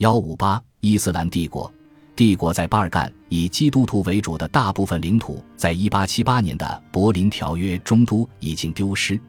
[0.00, 1.70] 幺五八伊斯兰帝国，
[2.16, 9.20] 帝国在巴尔干以基督徒为主的大部分领土，在一八七八年的柏林条约中都已经丢失。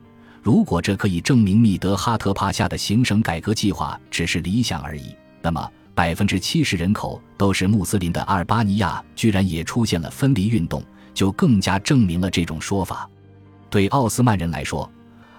[0.42, 10.81] 如果这可以证明密德哈特帕夏的行省改革计划只是理想而已，那么百分之七十人口都是穆斯林的阿尔巴尼亚居然也出现了分离运动，
[11.13, 13.10] 就更加证明了这种说法。
[13.69, 14.90] 对奥斯曼人来说，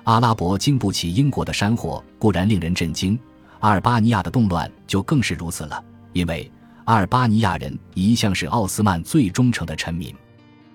[0.05, 3.19] 阿拉伯经不起英国的山火固然令人震惊，
[3.63, 5.83] 阿尔巴尼亚的动乱就更是如此了，
[6.13, 6.51] 因为
[6.85, 10.14] 阿尔巴尼亚人一向是奥斯曼最忠诚的臣民。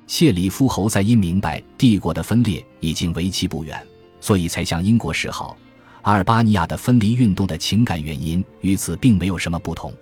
[0.08, 3.86] 谢里夫侯赛因明白帝国的分裂已经为期不远。
[4.20, 5.56] 所以才向英国示好。
[6.02, 9.94] 阿尔巴尼亚的分离运动的情感原因与此并没有什么不同。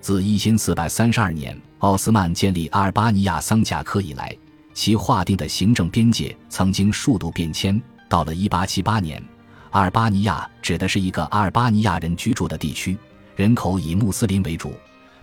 [0.00, 4.36] 自一千四百三十二年奥斯曼建立阿尔巴尼亚桑贾克以来，
[4.74, 7.80] 其划定的行政边界曾经数度变迁。
[8.08, 9.22] 到了一八七八年，
[9.70, 12.96] 阿尔巴尼亚指的是一个阿尔巴尼亚人居住的地区，
[13.36, 14.72] 人口以穆斯林为主，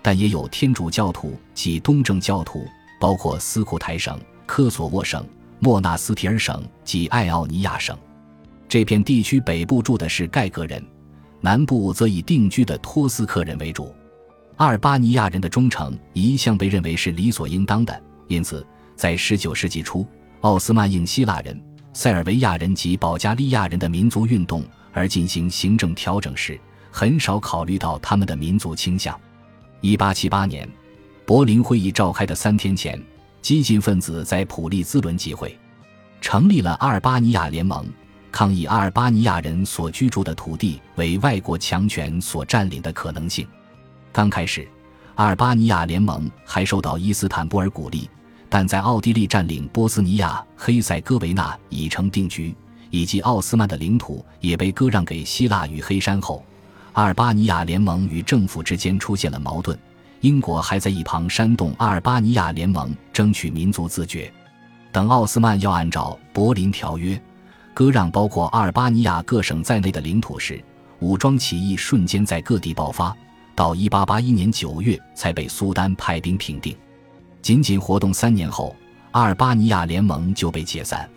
[0.02, 2.68] 但也有天主教徒及东正教徒，
[3.00, 5.26] 包括斯库台省、科索沃省、
[5.60, 7.98] 莫纳斯提尔省及爱奥尼亚省。
[8.68, 10.84] 这片地区北部住的是盖格人，
[11.42, 13.94] 南部则以定居的托斯克人为主。
[14.58, 18.66] 阿尔巴尼亚人的忠诚一向被认为是理所应当的，因此
[18.96, 20.06] 在19世纪初，
[20.42, 21.62] 奥斯曼应希腊人、
[21.96, 26.60] 塞尔维亚人及保加利亚人的民族运动而进行行政调整时，
[26.92, 29.18] 很少考虑到他们的民族倾向。
[29.82, 30.70] 1878年，
[31.26, 33.02] 柏林会议召开的三天前，
[33.42, 35.58] 激进分子在普利兹伦集会，
[36.20, 37.88] 成立了阿尔巴尼亚联盟。
[38.30, 43.48] 抗议阿尔巴尼亚人所居住的土地为外国强权所占领的可能性。
[44.12, 44.68] 刚开始，
[45.16, 48.10] 阿尔巴尼亚联盟还受到伊斯坦布尔鼓励，
[48.58, 52.56] 但在奥地利占领波斯尼亚黑塞哥维那已成定局，
[52.90, 56.42] 以及奥斯曼的领土也被割让给希腊与黑山后，
[56.94, 59.78] 阿尔巴尼亚联盟与政府之间出现了矛盾。
[60.22, 64.32] 英国还在一旁煽动阿尔巴尼亚联盟争取民族自决。
[64.90, 67.22] 等奥斯曼要按照柏林条约。
[67.74, 70.64] 割让包括阿尔巴尼亚各省在内的领土时，
[71.00, 73.14] 武装起义瞬间在各地爆发，
[73.54, 76.74] 到1881年9月才被苏丹派兵平定。
[77.46, 78.76] 仅仅活动三年后，
[79.12, 81.08] 阿尔巴尼亚联盟就被解散。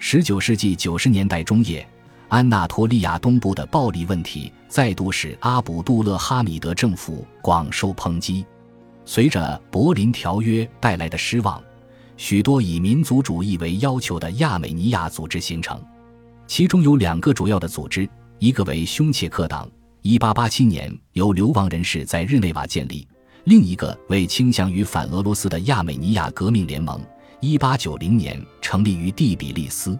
[0.00, 1.84] 19世纪90年代中叶，
[2.28, 8.46] 安纳托利亚东部的暴力问题再度使阿卜杜勒哈米德政府广受抨击。
[9.04, 11.60] 随着柏林条约带来的失望，
[12.16, 15.82] 许多以民族主义为要求的亚美尼亚组织形成。
[16.46, 18.08] 其中有两个主要的组织，
[18.38, 19.68] 一个为匈切克党
[20.04, 23.04] ，1887年由流亡人士在日内瓦建立；
[23.44, 26.98] 另一个为倾向于反俄罗斯的亚美尼亚革命联盟
[27.42, 29.98] ，1890年成立于第比利斯。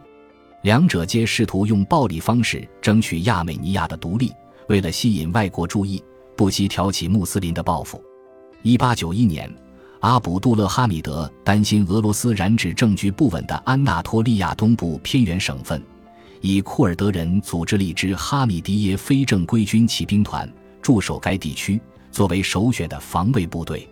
[0.62, 4.32] 两者皆试图用暴力方式争取亚美尼亚的独立，
[4.70, 6.02] 为了吸引外国注意，
[6.34, 8.02] 不惜挑起穆斯林的报复。
[8.62, 9.54] 1891年，
[10.00, 15.82] 阿卜杜勒哈米德担心俄罗斯染指政局不稳的安纳托利亚东部偏远省份。
[16.40, 20.50] 以库尔德人组织了一支哈米迪耶非正规军骑兵团
[20.80, 21.78] 驻守该地区，
[22.14, 23.88] 作为首选的防卫部队。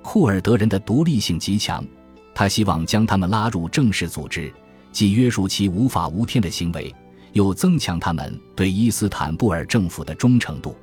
[0.00, 1.84] 库尔德人的独立性极强，
[2.32, 4.54] 他希望将他们拉入正式组织，
[4.92, 6.94] 既约束其无法无天的行为，
[7.32, 10.76] 又增强他们对伊斯坦布尔政府的忠诚度。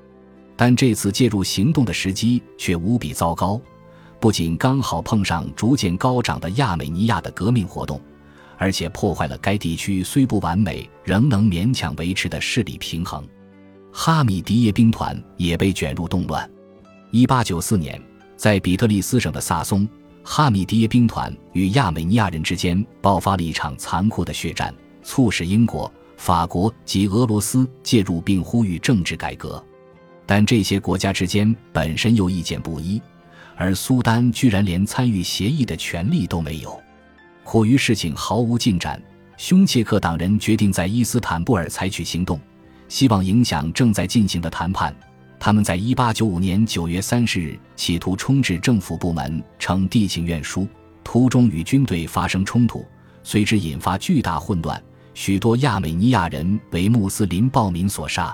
[0.57, 3.61] 但这次介入行动的时机却无比糟糕，
[4.19, 8.01] 不仅刚好碰上逐渐高涨的亚美尼亚的革命活动。
[8.57, 13.25] 而且破坏了该地区虽不完美仍能勉强维持的势力平衡，
[13.93, 16.49] 哈米迪耶兵团也被卷入动乱。
[17.15, 18.01] 一八九四年，
[18.35, 19.87] 在比特利斯省的萨松，
[20.23, 29.63] 哈米迪耶兵团与亚美尼亚人之间爆发了一场残酷的血战，促使英国、法国及俄罗斯介入并呼吁政治改革。
[30.25, 32.99] 但这些国家之间本身又意见不一，
[33.55, 36.81] 而苏丹居然连参与协议的权利都没有。
[37.43, 38.99] 苦于事情毫无进展，
[39.37, 42.41] 匈切克党人决定在伊斯坦布尔采取行动，
[42.87, 44.91] 希望影响正在进行的谈判。
[45.45, 50.65] 他们在1895年9月30日企图冲至政府部门呈地请愿书，
[51.03, 52.85] 途中与军队发生冲突，
[53.23, 54.81] 随之引发巨大混乱，
[55.13, 58.33] 许多亚美尼亚人为穆斯林暴民所杀。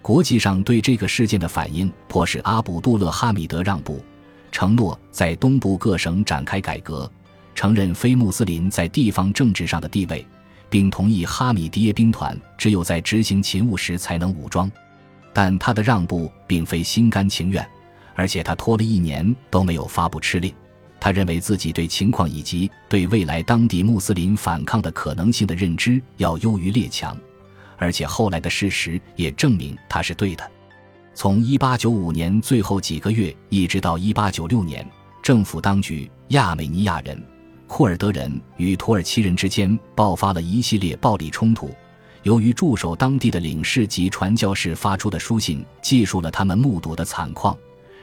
[0.00, 4.02] 国际上对这个事件的反应迫使阿卜杜勒哈米德让步，
[4.50, 7.12] 承诺在东部各省展开改革。
[7.54, 10.26] 承认非穆斯林在地方政治上的地位，
[10.70, 14.72] 并同意哈米迪耶兵团只有在执行勤务时才能武装。
[15.40, 17.64] 但他的让步并非心甘情愿，
[18.16, 20.52] 而且他拖了一年都没有发布敕令。
[20.98, 27.16] 他认为自己对情况以及对未来当地穆斯林反抗的可能性的认知要优于列强，
[27.76, 30.42] 而且后来的事实也证明他是对的。
[31.14, 34.84] 从1895年最后几个月一直到1896年，
[35.22, 37.16] 政府当局、亚美尼亚人、
[37.68, 41.72] 库尔德人与土耳其人之间爆发了一系列暴力冲突。
[42.24, 47.56] 由于驻守当地的领事及传教士发出的书信记述了他们目睹的惨况，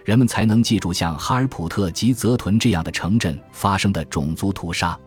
[0.04, 4.98] 人们才能记住像哈尔普特及泽屯这样的城镇发生的种族屠杀。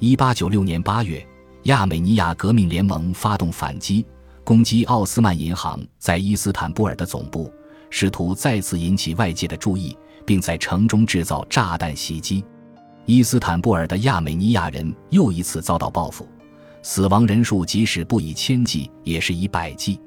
[0.00, 1.26] 1896年8月，
[1.64, 4.04] 亚美尼亚革命联盟发动反击。
[4.44, 7.50] 攻击奥斯曼银行在伊斯坦布尔的总部，
[7.88, 9.96] 试图再次引起外界的注意，
[10.26, 12.44] 并在城中制造炸弹袭击。
[13.06, 16.28] 伊斯坦布尔的亚美尼亚人又一次遭到报复，
[16.84, 19.98] 死亡人数即使不以千计，也是以百计。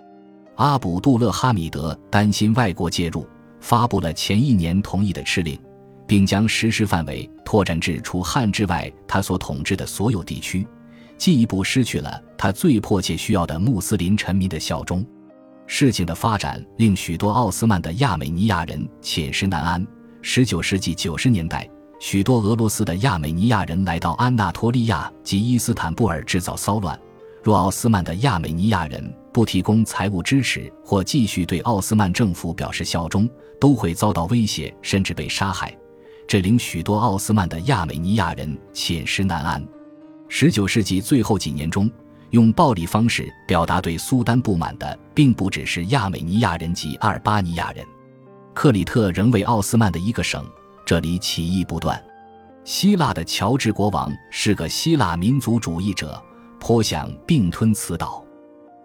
[0.57, 3.27] 阿卜杜勒哈米德担心外国介入，
[3.59, 5.59] 发布了前一年同意的敕令，
[6.05, 10.67] 并将实施范围拓展至除汉之外他所统治的所有地区。
[11.17, 15.03] 进一步失去了他最迫切需要的穆斯林臣民的效忠。
[15.65, 19.85] 事情的发展令许多奥斯曼的亚美尼亚人寝食难安。
[20.21, 21.67] 19世纪90年代，
[21.99, 26.97] 许多俄罗斯的亚美尼亚人来到安纳托利亚及伊斯坦布尔制造骚乱。
[27.43, 33.27] 若奥斯曼的亚美尼亚人不提供财务支持或继续对奥斯曼政府表示效忠，
[33.59, 35.75] 都会遭到威胁，甚至被杀害。
[36.27, 39.65] 这令许多奥斯曼的亚美尼亚人寝食难安。
[40.27, 41.89] 十九世纪最后几年中，
[42.31, 47.83] 用暴力方式表达对苏丹不满的，并不只是亚美尼亚人及阿尔巴尼亚人。
[48.53, 50.45] 克里特仍为奥斯曼的一个省，
[50.87, 52.01] 这里起义不断。
[52.63, 56.17] 希腊的乔治国王是个希腊民族主义者，
[56.61, 58.23] 颇想并吞此岛，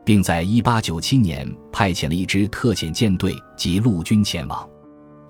[0.04, 4.68] 并在一八九七年派遣了一支特遣舰队及陆军前往。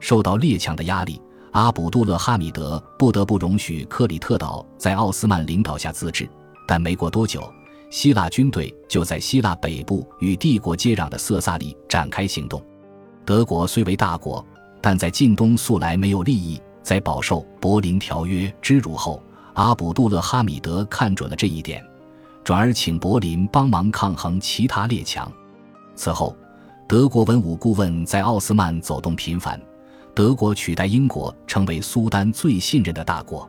[0.00, 1.20] 受到列强的压力。
[1.50, 6.26] 阿卜杜勒哈米德不得不容许克里特岛在奥斯曼领导下自治，
[6.66, 7.52] 但没过多久，
[7.90, 12.64] 希腊军队就在希腊北部与帝国接壤的色萨里展开行动。
[13.26, 14.42] 德国虽为大国，
[14.82, 16.60] 但在近东素来没有利益。
[16.82, 19.22] 在饱受柏林条约之辱后，
[19.54, 21.82] 阿卜杜勒哈米德看准了这一点，
[22.42, 25.30] 转而请柏林帮忙抗衡其他列强。
[25.94, 26.36] 此后，
[26.88, 29.58] 德国文武顾问在奥斯曼走动频繁。
[30.14, 33.48] 德国取代英国成为苏丹最信任的大国，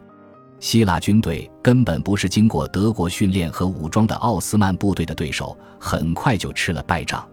[0.59, 7.27] 希腊军队根本不是经过德国训练和武装的奥斯曼部队的对手，很快就吃了败仗。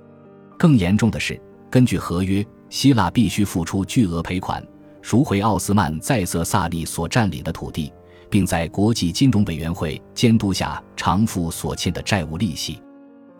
[0.58, 1.40] 更严重的是，
[1.70, 4.62] 根据合约，希腊必须付出巨额赔款，
[5.00, 7.92] 赎回奥斯曼在色萨利所占领的土地，
[8.28, 12.82] 并在国际金融委员会监督下偿付所欠的债务利息。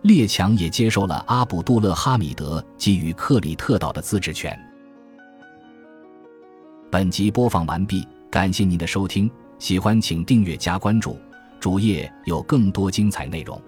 [0.03, 4.57] 列强也接受了阿卜杜勒哈米德给予克里特岛的自治权。
[6.89, 9.29] 本集播放完毕，感谢您的收听，
[9.59, 11.19] 喜欢请订阅加关注，
[11.59, 13.61] 主页有更多精彩内容。